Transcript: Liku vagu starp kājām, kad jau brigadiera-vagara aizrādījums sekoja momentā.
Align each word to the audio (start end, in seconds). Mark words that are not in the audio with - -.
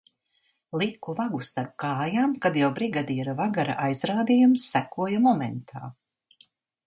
Liku 0.81 1.13
vagu 1.19 1.41
starp 1.47 1.73
kājām, 1.83 2.31
kad 2.45 2.57
jau 2.61 2.69
brigadiera-vagara 2.79 3.75
aizrādījums 3.87 4.63
sekoja 4.73 5.21
momentā. 5.27 5.83